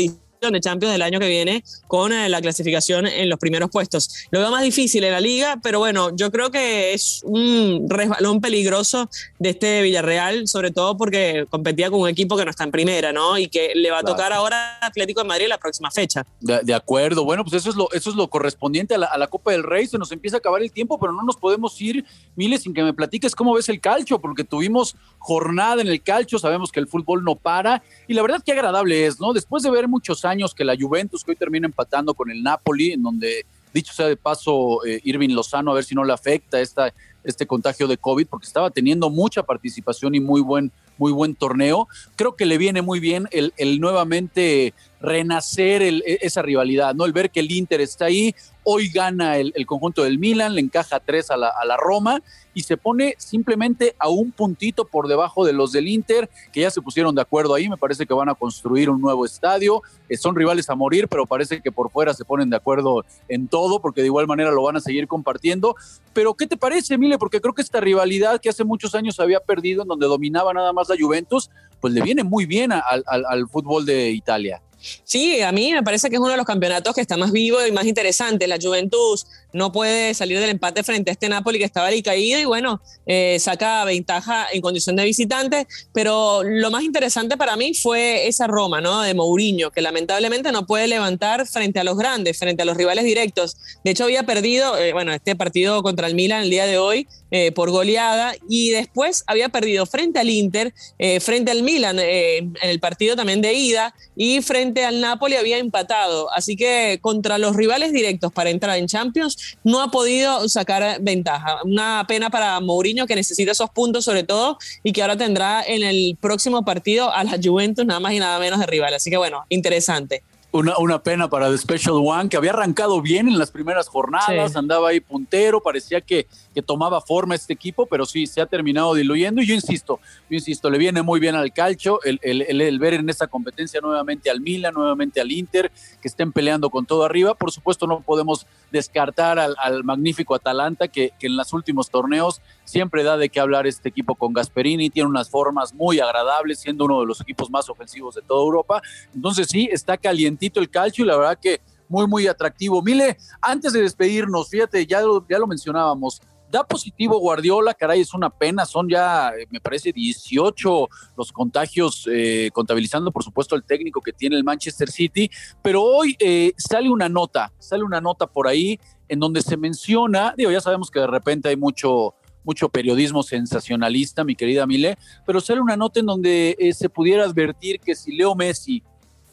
de 0.52 0.60
Champions 0.60 0.92
del 0.92 1.02
año 1.02 1.20
que 1.20 1.28
viene 1.28 1.64
con 1.88 2.12
eh, 2.12 2.30
la 2.30 2.42
clasificación 2.42 3.08
en 3.08 3.30
los 3.30 3.40
primeros 3.40 3.70
puestos. 3.70 4.28
Lo 4.32 4.40
veo 4.40 4.52
más 4.52 4.64
difícil 4.64 5.04
en 5.04 5.12
la 5.12 5.20
liga, 5.20 5.60
pero 5.62 5.80
bueno, 5.80 6.16
yo 6.16 6.32
creo 6.32 6.52
que 6.52 6.94
es 6.94 7.22
un 7.24 7.86
resbalón 7.90 8.42
peligroso 8.42 9.10
de 9.40 9.50
este 9.50 9.82
Villarreal, 9.82 10.48
sobre 10.48 10.72
todo 10.72 10.98
porque 10.98 11.46
competía 11.50 11.90
con 11.90 12.02
un 12.02 12.10
equipo 12.10 12.36
que 12.36 12.46
no 12.46 12.52
está 12.52 12.64
en 12.64 12.72
primera, 12.72 13.14
¿no? 13.14 13.38
Y 13.38 13.48
que 13.48 13.74
le 13.76 13.92
va 13.92 14.00
a 14.00 14.04
tocar 14.04 14.34
ahora 14.34 14.80
Atlético 14.82 15.22
de 15.22 15.28
Madrid 15.28 15.48
la 15.48 15.58
próxima 15.58 15.92
fecha. 15.92 16.26
De, 16.40 16.74
acuerdo, 16.74 17.24
bueno, 17.24 17.44
pues 17.44 17.54
eso 17.56 17.70
es 17.70 17.76
lo, 17.76 17.92
eso 17.92 18.10
es 18.10 18.16
lo 18.16 18.28
correspondiente 18.30 18.96
a 18.96 18.98
la, 18.98 19.08
a 19.08 19.18
la, 19.18 19.28
Copa 19.28 19.52
del 19.52 19.64
Rey, 19.64 19.88
se 19.88 19.98
nos 19.98 20.12
empieza 20.12 20.38
a 20.38 20.40
acabar 20.40 20.62
el 20.62 20.72
tiempo, 20.72 21.00
pero 21.00 21.12
no 21.12 21.24
nos 21.24 21.38
podemos 21.38 21.80
ir, 21.82 22.06
Miles, 22.36 22.62
sin 22.62 22.74
que 22.74 22.84
me 22.84 22.94
platiques 22.94 23.36
cómo 23.36 23.54
ves 23.54 23.70
el 23.70 23.80
calcho, 23.80 24.20
porque 24.20 24.44
tuvimos 24.44 24.96
jornada 25.18 25.82
en 25.82 25.88
el 25.88 26.02
calcho, 26.04 26.38
sabemos 26.38 26.72
que 26.72 26.80
el 26.80 26.88
fútbol 26.88 27.24
no 27.24 27.36
para, 27.36 27.82
y 28.08 28.14
la 28.14 28.22
verdad 28.22 28.44
que 28.44 28.52
agradable 28.52 29.06
es, 29.06 29.20
¿no? 29.20 29.34
Después 29.34 29.64
de 29.64 29.72
ver 29.72 29.88
muchos 29.88 30.26
años 30.26 30.33
que 30.56 30.64
la 30.64 30.76
Juventus, 30.80 31.24
que 31.24 31.32
hoy 31.32 31.38
termina 31.38 31.66
empatando 31.68 32.14
con 32.14 32.32
el 32.32 32.42
Napoli, 32.42 32.92
en 32.92 33.04
donde, 33.04 33.46
dicho 33.74 33.94
sea 33.94 34.08
de 34.08 34.18
paso, 34.18 34.86
eh, 34.86 35.00
Irving 35.04 35.30
Lozano, 35.30 35.72
a 35.72 35.76
ver 35.76 35.84
si 35.84 35.96
no 35.96 36.04
le 36.04 36.14
afecta 36.14 36.60
esta, 36.60 36.94
este 37.24 37.46
contagio 37.46 37.88
de 37.88 37.98
COVID, 37.98 38.28
porque 38.28 38.48
estaba 38.48 38.70
teniendo 38.70 39.10
mucha 39.10 39.44
participación 39.44 40.16
y 40.16 40.20
muy 40.20 40.42
buen, 40.42 40.72
muy 40.98 41.12
buen 41.12 41.36
torneo. 41.36 41.88
Creo 42.16 42.36
que 42.36 42.46
le 42.46 42.58
viene 42.58 42.82
muy 42.82 43.00
bien 43.00 43.28
el, 43.32 43.54
el 43.58 43.80
nuevamente 43.80 44.74
renacer 45.04 45.82
el, 45.82 46.02
esa 46.06 46.42
rivalidad, 46.42 46.96
¿no? 46.96 47.06
El 47.06 47.12
ver 47.12 47.30
que 47.30 47.42
el 47.42 47.52
Inter 47.52 47.82
está 47.82 48.06
ahí, 48.06 48.34
hoy 48.64 48.88
gana 48.88 49.38
el, 49.38 49.66
conjunto 49.66 50.04
del 50.04 50.18
Milan, 50.18 50.56
le 50.56 50.62
encaja 50.62 51.02
tres 51.02 51.30
a 51.30 51.36
la, 51.36 51.50
a 51.50 51.66
la, 51.66 51.76
Roma 51.76 52.22
y 52.54 52.64
se 52.64 52.78
pone 52.78 53.16
simplemente 53.18 53.96
a 54.00 54.08
un 54.08 54.32
puntito 54.32 54.86
por 54.86 55.10
debajo 55.10 55.46
de 55.46 55.52
los 55.52 55.74
del 55.74 55.90
Inter, 55.90 56.30
que 56.54 56.62
ya 56.62 56.72
se 56.72 56.82
pusieron 56.82 57.14
de 57.14 57.22
acuerdo 57.22 57.54
ahí, 57.54 57.68
me 57.68 57.76
parece 57.76 58.06
que 58.06 58.14
van 58.14 58.30
a 58.30 58.36
construir 58.36 58.90
un 58.90 59.02
nuevo 59.02 59.26
estadio, 59.26 59.82
eh, 60.08 60.16
son 60.16 60.36
rivales 60.36 60.70
a 60.70 60.76
morir, 60.76 61.10
pero 61.10 61.26
parece 61.26 61.60
que 61.60 61.72
por 61.74 61.92
fuera 61.92 62.14
se 62.14 62.24
ponen 62.24 62.50
de 62.50 62.56
acuerdo 62.56 63.04
en 63.28 63.50
todo, 63.50 63.82
porque 63.82 64.00
de 64.00 64.08
igual 64.08 64.26
manera 64.26 64.52
lo 64.52 64.64
van 64.64 64.78
a 64.78 64.80
seguir 64.80 65.08
compartiendo. 65.08 65.76
Pero, 66.14 66.34
¿qué 66.34 66.48
te 66.48 66.56
parece, 66.56 66.98
Mile? 66.98 67.18
Porque 67.18 67.42
creo 67.42 67.54
que 67.54 67.62
esta 67.62 67.82
rivalidad 67.82 68.40
que 68.40 68.48
hace 68.48 68.64
muchos 68.64 68.96
años 68.96 69.20
había 69.20 69.42
perdido, 69.42 69.82
en 69.82 69.90
donde 69.90 70.08
dominaba 70.08 70.54
nada 70.54 70.72
más 70.72 70.88
la 70.88 70.96
Juventus, 70.98 71.50
pues 71.82 71.94
le 71.94 72.02
viene 72.02 72.24
muy 72.24 72.46
bien 72.46 72.72
al 72.72 73.50
fútbol 73.50 73.86
de 73.86 74.12
Italia. 74.12 74.62
Sí, 75.04 75.42
a 75.42 75.52
mí 75.52 75.72
me 75.72 75.84
parece 75.84 76.10
que 76.10 76.16
es 76.16 76.22
uno 76.22 76.32
de 76.32 76.38
los 76.38 76.46
campeonatos 76.46 76.94
que 76.94 77.02
está 77.02 77.18
más 77.18 77.32
vivo 77.32 77.66
y 77.66 77.72
más 77.72 77.86
interesante. 77.86 78.48
La 78.48 78.58
Juventus 78.62 79.26
no 79.54 79.72
puede 79.72 80.14
salir 80.14 80.40
del 80.40 80.50
empate 80.50 80.84
frente 80.84 81.12
a 81.12 81.14
este 81.14 81.30
Napoli 81.30 81.60
que 81.60 81.66
estaba 81.66 81.90
caído 82.04 82.40
y 82.40 82.46
bueno, 82.46 82.82
eh, 83.06 83.38
saca 83.40 83.86
ventaja 83.86 84.48
en 84.52 84.62
condición 84.62 84.96
de 84.96 85.04
visitante, 85.06 85.68
pero 85.94 86.42
lo 86.44 86.72
más 86.72 86.84
interesante 86.84 87.38
para 87.38 87.56
mí 87.56 87.74
fue 87.74 88.28
esa 88.28 88.48
Roma, 88.48 88.82
¿no? 88.82 89.02
De 89.02 89.14
Mourinho, 89.14 89.72
que 89.72 89.82
lamentablemente 89.82 90.52
no 90.52 90.66
puede 90.66 90.88
levantar 90.88 91.46
frente 91.48 91.80
a 91.80 91.84
los 91.84 91.98
grandes, 91.98 92.38
frente 92.38 92.64
a 92.64 92.66
los 92.66 92.76
rivales 92.76 93.06
directos. 93.06 93.58
De 93.84 93.92
hecho, 93.92 94.06
había 94.06 94.24
perdido, 94.24 94.78
eh, 94.78 94.94
bueno, 94.94 95.14
este 95.14 95.36
partido 95.36 95.84
contra 95.84 96.08
el 96.08 96.16
Milan 96.16 96.44
el 96.44 96.50
día 96.50 96.66
de 96.66 96.78
hoy 96.78 97.08
eh, 97.36 97.52
por 97.52 97.72
goleada 97.72 98.36
y 98.48 98.70
después 98.70 99.24
había 99.26 99.50
perdido 99.50 99.88
frente 99.88 100.20
al 100.20 100.30
Inter, 100.30 100.72
eh, 101.00 101.20
frente 101.20 101.50
al 101.50 101.64
Milan 101.64 101.98
eh, 101.98 102.38
en 102.38 102.70
el 102.70 102.80
partido 102.80 103.16
también 103.16 103.42
de 103.42 103.54
ida 103.56 103.96
y 104.16 104.44
frente 104.44 104.86
al 104.86 105.02
Napoli 105.02 105.36
había 105.36 105.58
empatado. 105.58 106.32
Así 106.32 106.56
que 106.56 107.00
contra 107.02 107.40
los 107.40 107.56
rivales 107.56 107.92
directos 107.92 108.32
para 108.32 108.52
entrar 108.52 108.78
en 108.78 108.86
Champions 108.86 109.58
no 109.64 109.82
ha 109.82 109.90
podido 109.90 110.48
sacar 110.48 111.02
ventaja. 111.02 111.58
Una 111.64 112.06
pena 112.08 112.30
para 112.30 112.60
Mourinho 112.60 113.08
que 113.08 113.16
necesita 113.16 113.54
esos 113.54 113.72
puntos 113.72 114.06
sobre 114.06 114.24
todo 114.24 114.60
y 114.84 114.94
que 114.94 115.02
ahora 115.02 115.18
tendrá 115.18 115.64
en 115.66 115.82
el 115.82 116.16
próximo 116.22 116.64
partido 116.64 117.12
a 117.12 117.24
la 117.24 117.40
Juventus 117.44 117.84
nada 117.84 118.00
más 118.00 118.14
y 118.14 118.20
nada 118.20 118.38
menos 118.38 118.60
de 118.60 118.68
rival. 118.68 118.94
Así 118.94 119.10
que 119.10 119.18
bueno, 119.18 119.44
interesante. 119.50 120.22
Una, 120.54 120.78
una, 120.78 121.02
pena 121.02 121.28
para 121.28 121.50
The 121.50 121.58
Special 121.58 121.96
One, 121.96 122.30
que 122.30 122.38
había 122.38 122.52
arrancado 122.52 123.02
bien 123.02 123.28
en 123.28 123.40
las 123.40 123.50
primeras 123.50 123.88
jornadas, 123.88 124.52
sí. 124.52 124.58
andaba 124.58 124.90
ahí 124.90 125.00
puntero, 125.00 125.60
parecía 125.60 126.00
que, 126.00 126.28
que, 126.54 126.62
tomaba 126.62 127.02
forma 127.02 127.34
este 127.34 127.54
equipo, 127.54 127.88
pero 127.88 128.06
sí, 128.06 128.28
se 128.28 128.40
ha 128.40 128.46
terminado 128.46 128.94
diluyendo. 128.94 129.42
Y 129.42 129.48
yo 129.48 129.56
insisto, 129.56 130.00
yo 130.30 130.36
insisto, 130.36 130.70
le 130.70 130.78
viene 130.78 131.02
muy 131.02 131.20
bien 131.20 131.34
al 131.34 131.52
calcio 131.52 132.00
el, 132.04 132.20
el, 132.22 132.44
el, 132.44 132.62
el 132.62 132.78
ver 132.78 132.94
en 132.94 133.10
esta 133.10 133.26
competencia 133.26 133.82
nuevamente 133.82 134.30
al 134.30 134.42
Milan, 134.42 134.76
nuevamente 134.76 135.20
al 135.20 135.32
Inter, 135.32 135.72
que 136.00 136.08
estén 136.08 136.32
peleando 136.32 136.70
con 136.70 136.86
todo 136.86 137.04
arriba. 137.04 137.34
Por 137.34 137.52
supuesto, 137.52 137.88
no 137.88 138.02
podemos 138.02 138.46
descartar 138.74 139.40
al, 139.40 139.84
magnífico 139.86 140.36
Atalanta, 140.36 140.90
que, 140.90 141.12
que 141.18 141.28
en 141.28 141.38
los 141.38 141.54
últimos 141.54 141.90
torneos 141.90 142.42
siempre 142.66 143.04
da 143.04 143.16
de 143.16 143.30
qué 143.30 143.40
hablar 143.40 143.66
este 143.66 143.88
equipo 143.88 144.16
con 144.16 144.34
Gasperini, 144.34 144.90
tiene 144.90 145.08
unas 145.08 145.30
formas 145.30 145.74
muy 145.74 146.02
agradables, 146.02 146.60
siendo 146.60 146.84
uno 146.84 147.00
de 147.00 147.06
los 147.06 147.22
equipos 147.22 147.50
más 147.50 147.70
ofensivos 147.70 148.16
de 148.16 148.22
toda 148.24 148.44
Europa. 148.44 148.82
Entonces 149.16 149.48
sí, 149.50 149.70
está 149.72 149.96
caliente 149.96 150.44
el 150.56 150.70
calcio 150.70 151.06
y 151.06 151.08
la 151.08 151.18
verdad 151.18 151.40
que 151.42 151.62
muy, 151.88 152.08
muy 152.08 152.28
atractivo. 152.28 152.82
Mile, 152.82 153.18
antes 153.42 153.74
de 153.74 153.82
despedirnos, 153.82 154.50
fíjate, 154.50 154.86
ya 154.86 155.02
lo, 155.02 155.26
ya 155.28 155.38
lo 155.38 155.48
mencionábamos, 155.48 156.22
da 156.54 156.64
positivo 156.64 157.18
Guardiola, 157.18 157.74
caray, 157.74 158.02
es 158.02 158.14
una 158.14 158.30
pena, 158.30 158.64
son 158.66 158.88
ya, 158.88 159.34
me 159.50 159.60
parece, 159.60 159.92
18 159.92 160.88
los 161.18 161.32
contagios, 161.32 162.08
eh, 162.12 162.52
contabilizando 162.54 163.12
por 163.12 163.24
supuesto 163.24 163.56
el 163.56 163.64
técnico 163.64 164.02
que 164.02 164.14
tiene 164.14 164.36
el 164.36 164.44
Manchester 164.44 164.92
City, 164.92 165.32
pero 165.64 165.82
hoy 165.82 166.16
eh, 166.20 166.54
sale 166.56 166.92
una 166.92 167.10
nota, 167.10 167.52
sale 167.58 167.84
una 167.84 168.00
nota 168.00 168.28
por 168.28 168.48
ahí 168.48 168.80
en 169.10 169.20
donde 169.20 169.42
se 169.42 169.58
menciona, 169.58 170.36
digo, 170.38 170.52
ya 170.52 170.62
sabemos 170.62 170.92
que 170.92 171.00
de 171.00 171.08
repente 171.08 171.50
hay 171.50 171.58
mucho, 171.58 172.14
mucho 172.44 172.70
periodismo 172.70 173.24
sensacionalista, 173.24 174.24
mi 174.24 174.36
querida 174.36 174.68
Mile, 174.68 174.96
pero 175.26 175.42
sale 175.42 175.60
una 175.60 175.76
nota 175.76 176.02
en 176.02 176.06
donde 176.06 176.56
eh, 176.60 176.72
se 176.74 176.88
pudiera 176.88 177.24
advertir 177.24 177.80
que 177.80 177.96
si 177.96 178.16
Leo 178.16 178.36
Messi 178.36 178.84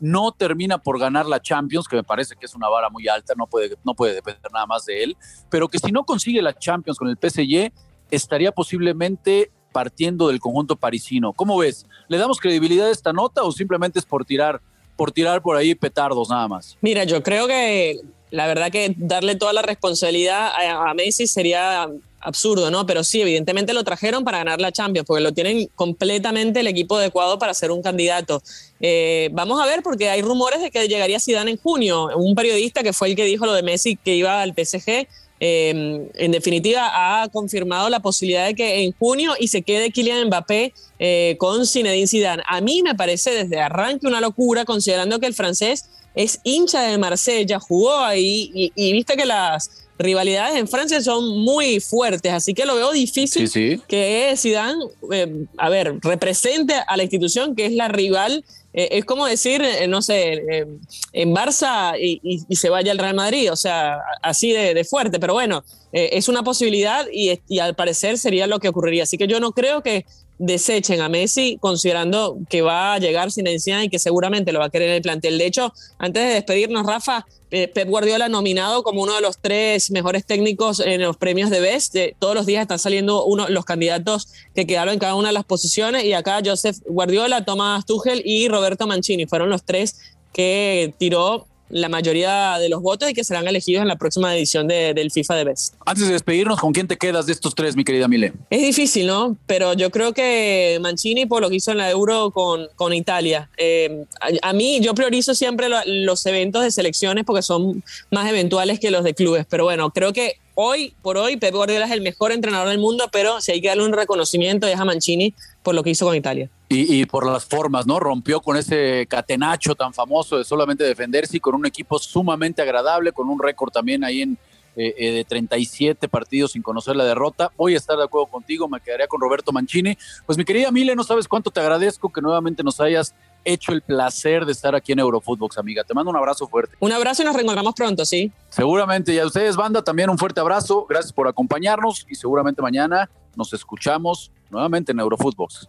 no 0.01 0.33
termina 0.33 0.79
por 0.79 0.99
ganar 0.99 1.27
la 1.27 1.41
Champions, 1.41 1.87
que 1.87 1.97
me 1.97 2.03
parece 2.03 2.35
que 2.35 2.47
es 2.47 2.55
una 2.55 2.69
vara 2.69 2.89
muy 2.89 3.07
alta, 3.09 3.35
no 3.37 3.47
puede, 3.47 3.77
no 3.85 3.95
puede 3.95 4.15
depender 4.15 4.51
nada 4.53 4.67
más 4.67 4.87
de 4.87 5.05
él, 5.05 5.17
pero 5.51 5.69
que 5.69 5.79
si 5.79 5.93
no 5.93 6.05
consigue 6.05 6.43
la 6.43 6.57
Champions 6.57 6.99
con 6.99 7.09
el 7.09 7.17
PSG, 7.17 7.73
estaría 8.11 8.53
posiblemente 8.53 9.51
partiendo 9.73 10.29
del 10.29 10.41
conjunto 10.41 10.77
parisino. 10.77 11.33
¿Cómo 11.33 11.59
ves? 11.59 11.87
¿Le 12.09 12.19
damos 12.19 12.41
credibilidad 12.41 12.89
a 12.89 12.91
esta 12.91 13.13
nota 13.13 13.43
o 13.45 13.53
simplemente 13.53 13.99
es 13.99 14.07
por 14.07 14.25
tirar, 14.25 14.61
por 14.97 15.13
tirar 15.13 15.43
por 15.43 15.57
ahí 15.57 15.75
petardos 15.75 16.29
nada 16.31 16.49
más? 16.49 16.77
Mira, 16.81 17.05
yo 17.05 17.23
creo 17.23 17.47
que 17.47 18.01
la 18.31 18.47
verdad 18.47 18.71
que 18.71 18.95
darle 18.97 19.37
toda 19.37 19.53
la 19.53 19.63
responsabilidad 19.63 20.49
a, 20.49 20.91
a 20.91 20.95
Messi 20.95 21.27
sería 21.27 21.89
absurdo, 22.21 22.71
¿no? 22.71 22.87
Pero 22.87 23.03
sí, 23.03 23.21
evidentemente 23.21 23.73
lo 23.73 23.83
trajeron 23.83 24.25
para 24.25 24.39
ganar 24.39 24.61
la 24.61 24.73
Champions, 24.73 25.07
porque 25.07 25.23
lo 25.23 25.33
tienen 25.33 25.69
completamente 25.75 26.61
el 26.61 26.67
equipo 26.67 26.97
adecuado 26.97 27.39
para 27.39 27.55
ser 27.55 27.71
un 27.71 27.83
candidato. 27.83 28.43
Eh, 28.81 29.31
vamos 29.33 29.61
a 29.61 29.67
ver, 29.67 29.83
porque 29.83 30.11
hay 30.11 30.23
rumores 30.23 30.61
de 30.61 30.71
que 30.71 30.87
llegaría 30.87 31.19
Zidane 31.19 31.53
en 31.53 31.57
junio. 31.57 32.11
Un 32.17 32.35
periodista 32.35 32.83
que 32.83 32.93
fue 32.93 33.09
el 33.09 33.17
que 33.17 33.25
dijo 33.25 33.47
lo 33.47 33.55
de 33.55 33.63
Messi 33.63 33.97
que 33.97 34.15
iba 34.15 34.43
al 34.43 34.55
PSG, 34.55 35.07
eh, 35.43 36.11
en 36.15 36.33
definitiva 36.33 37.23
ha 37.23 37.29
confirmado 37.29 37.89
la 37.89 38.01
posibilidad 38.01 38.45
de 38.45 38.55
que 38.55 38.83
en 38.83 38.93
junio 38.93 39.33
y 39.41 39.49
se 39.49 39.63
quede 39.63 39.91
Kylian 39.91 40.27
Mbappé 40.27 40.75
eh, 40.99 41.37
con 41.39 41.67
Zinedine 41.67 42.07
Zidane. 42.07 42.43
A 42.47 42.61
mí 42.61 42.83
me 42.83 42.95
parece 42.95 43.31
desde 43.31 43.59
arranque 43.59 44.07
una 44.07 44.21
locura, 44.21 44.67
considerando 44.67 45.19
que 45.19 45.27
el 45.27 45.35
francés 45.35 45.87
es 46.15 46.41
hincha 46.43 46.83
de 46.83 46.99
Marsella, 46.99 47.59
jugó 47.59 47.97
ahí 47.97 48.73
y 48.75 48.93
viste 48.93 49.17
que 49.17 49.25
las 49.25 49.71
rivalidades 50.01 50.57
en 50.57 50.67
Francia 50.69 51.01
son 51.01 51.39
muy 51.39 51.81
fuertes, 51.81 52.33
así 52.33 52.55
que 52.55 52.65
lo 52.65 52.75
veo 52.75 52.93
difícil 52.93 53.49
sí, 53.49 53.77
sí. 53.77 53.83
que 53.87 54.35
Zidane, 54.37 54.85
eh, 55.13 55.47
a 55.57 55.69
ver, 55.69 55.99
represente 56.03 56.75
a 56.75 56.97
la 56.97 57.03
institución 57.03 57.55
que 57.55 57.67
es 57.67 57.73
la 57.73 57.89
rival. 57.89 58.45
Eh, 58.73 58.89
es 58.93 59.05
como 59.05 59.27
decir, 59.27 59.63
eh, 59.63 59.89
no 59.89 60.01
sé, 60.01 60.67
en 61.13 61.35
Barça 61.35 61.97
y, 62.01 62.21
y, 62.23 62.45
y, 62.49 62.57
se 62.57 62.69
vaya 62.69 62.93
al 62.93 62.99
Real 62.99 63.17
Madrid, 63.17 63.51
o 63.51 63.57
sea, 63.57 63.99
así 64.23 64.53
de, 64.53 64.75
de 64.75 64.85
fuerte, 64.85 65.19
pero 65.19 65.33
bueno, 65.33 65.65
es 65.93 66.29
una 66.29 66.45
posibilidad 66.45 67.05
y, 67.13 67.41
y 67.49 67.59
al 67.59 67.75
parecer 67.75 68.17
sería 68.17 68.47
lo 68.47 68.61
que 68.61 68.69
ocurriría. 68.69 69.03
Así 69.03 69.19
que 69.19 69.27
yo 69.27 69.41
no 69.41 69.51
creo 69.51 69.83
que 69.83 70.07
desechen 70.41 71.03
a 71.03 71.11
Messi, 71.11 71.59
considerando 71.61 72.39
que 72.49 72.63
va 72.63 72.95
a 72.95 72.99
llegar 72.99 73.31
sin 73.31 73.47
encima 73.47 73.85
y 73.85 73.91
que 73.91 73.99
seguramente 73.99 74.53
lo 74.53 74.59
va 74.59 74.67
a 74.67 74.71
querer 74.71 74.89
en 74.89 74.95
el 74.97 75.03
plantel. 75.03 75.37
De 75.37 75.45
hecho, 75.45 75.73
antes 75.99 76.27
de 76.27 76.35
despedirnos, 76.35 76.87
Rafa, 76.87 77.27
Pep 77.51 77.89
Guardiola 77.89 78.29
nominado 78.31 78.83
como 78.83 79.03
uno 79.03 79.15
de 79.15 79.21
los 79.21 79.39
tres 79.39 79.91
mejores 79.91 80.25
técnicos 80.25 80.81
en 80.81 81.03
los 81.03 81.19
premios 81.19 81.51
de 81.51 81.61
Best. 81.61 81.95
todos 82.19 82.35
los 82.35 82.47
días 82.47 82.63
están 82.63 82.79
saliendo 82.79 83.25
uno, 83.25 83.49
los 83.49 83.67
candidatos 83.67 84.29
que 84.55 84.67
quedaron 84.67 84.95
en 84.95 85.01
cada 85.01 85.15
una 85.15 85.29
de 85.29 85.35
las 85.35 85.45
posiciones 85.45 86.05
y 86.05 86.15
acá 86.15 86.41
Joseph 86.43 86.77
Guardiola, 86.87 87.45
Tomás 87.45 87.85
Tuchel 87.85 88.23
y 88.25 88.49
Roberto 88.49 88.87
Mancini 88.87 89.27
fueron 89.27 89.51
los 89.51 89.65
tres 89.65 89.97
que 90.33 90.95
tiró 90.97 91.49
la 91.71 91.89
mayoría 91.89 92.59
de 92.59 92.69
los 92.69 92.83
votos 92.83 93.11
y 93.11 93.15
que 93.15 93.25
serán 93.25 93.47
elegidos 93.49 93.83
en 93.83 93.89
la 93.89 93.97
próxima 93.97 94.37
edición 94.37 94.69
de, 94.69 94.95
del 94.95 95.11
FIFA 95.11 95.37
de 95.37 95.45
Best. 95.45 95.75
Antes 95.87 96.07
de 96.07 96.13
despedirnos, 96.13 96.61
¿con 96.61 96.73
quién 96.73 96.87
te 96.87 96.97
quedas 96.97 97.27
de 97.27 97.33
estos 97.33 97.55
tres, 97.55 97.77
mi 97.77 97.85
querida 97.85 98.09
Mile? 98.09 98.33
Es 98.51 98.61
difícil, 98.61 99.07
¿no? 99.07 99.37
Pero 99.47 99.75
yo 99.75 99.91
creo 99.91 100.13
que 100.13 100.79
Mancini 100.81 101.27
por 101.27 101.43
lo 101.43 101.51
que 101.51 101.57
hizo 101.57 101.71
en 101.71 101.79
la 101.79 101.91
Euro 101.91 102.31
con, 102.31 102.69
con 102.77 102.93
Italia. 102.93 103.49
Eh, 103.57 104.05
a, 104.21 104.51
a, 104.51 104.53
mí 104.53 104.81
yo 104.81 104.95
priorizo 104.95 105.35
siempre 105.35 105.69
lo, 105.69 105.79
los 105.87 106.25
eventos 106.27 106.63
de 106.63 106.71
selecciones 106.71 107.25
porque 107.25 107.43
son 107.43 107.83
más 108.11 108.29
eventuales 108.29 108.81
que 108.81 108.91
los 108.91 109.05
de 109.05 109.15
clubes. 109.15 109.47
Pero 109.49 109.65
bueno, 109.65 109.91
creo 109.91 110.13
que 110.13 110.37
hoy 110.55 110.95
por 111.03 111.17
hoy 111.17 111.37
Pep 111.37 111.55
Guardiola 111.55 111.87
es 111.87 111.93
el 111.93 112.03
mejor 112.03 112.33
entrenador 112.33 112.69
del 112.69 112.79
mundo, 112.79 113.09
pero 113.13 113.41
si 113.41 113.53
hay 113.53 113.61
que 113.61 113.69
darle 113.69 113.85
un 113.85 113.93
reconocimiento 113.93 114.67
es 114.67 114.79
a 114.79 114.85
Mancini 114.85 115.35
por 115.63 115.75
lo 115.75 115.83
que 115.83 115.91
hizo 115.91 116.07
con 116.07 116.17
Italia. 116.17 116.51
Y, 116.73 117.05
por 117.07 117.27
las 117.27 117.47
formas, 117.47 117.85
¿no? 117.85 117.99
Rompió 117.99 118.41
con 118.41 118.57
ese 118.57 119.05
catenacho 119.09 119.75
tan 119.75 119.93
famoso 119.93 120.39
de 120.39 120.45
solamente 120.45 120.85
defenderse 120.85 121.37
y 121.37 121.41
con 121.41 121.57
un 121.57 121.67
equipo 121.67 121.99
sumamente 121.99 122.63
agradable, 122.63 123.11
con 123.11 123.29
un 123.29 123.43
récord 123.43 123.73
también 123.73 124.05
ahí 124.05 124.23
en 124.23 124.39
eh, 124.77 124.95
eh, 124.97 125.11
de 125.11 125.25
37 125.25 126.09
partidos 126.09 126.53
sin 126.53 126.63
conocer 126.63 126.95
la 126.95 127.05
derrota. 127.05 127.51
Voy 127.57 127.75
a 127.75 127.77
estar 127.77 127.97
de 127.97 128.05
acuerdo 128.05 128.29
contigo, 128.29 128.69
me 128.69 128.81
quedaría 128.81 129.09
con 129.09 129.21
Roberto 129.21 129.51
Mancini. 129.51 129.99
Pues 130.27 130.39
mi 130.39 130.45
querida 130.45 130.71
Mile, 130.71 130.95
no 130.95 131.03
sabes 131.03 131.27
cuánto 131.27 131.51
te 131.51 131.59
agradezco 131.59 132.13
que 132.13 132.21
nuevamente 132.21 132.63
nos 132.63 132.81
hayas 132.81 133.17
hecho 133.45 133.73
el 133.73 133.83
placer 133.83 134.47
de 134.47 134.53
estar 134.53 134.77
aquí 134.77 134.93
en 134.93 135.01
Eurofootbox, 135.01 135.59
amiga. 135.59 135.83
Te 135.83 135.93
mando 135.93 136.11
un 136.11 136.17
abrazo 136.17 136.47
fuerte. 136.47 136.77
Un 136.79 136.93
abrazo 136.93 137.23
y 137.23 137.25
nos 137.25 137.35
reencontramos 137.35 137.75
pronto, 137.75 138.05
¿sí? 138.05 138.31
Seguramente. 138.49 139.13
Y 139.13 139.19
a 139.19 139.27
ustedes, 139.27 139.57
banda, 139.57 139.83
también 139.83 140.09
un 140.09 140.19
fuerte 140.19 140.39
abrazo. 140.39 140.87
Gracias 140.89 141.13
por 141.13 141.27
acompañarnos 141.27 142.07
y 142.09 142.15
seguramente 142.15 142.63
mañana 142.63 143.11
nos 143.35 143.53
escuchamos 143.53 144.31
nuevamente 144.51 144.93
en 144.93 145.01
Eurofootbox. 145.01 145.69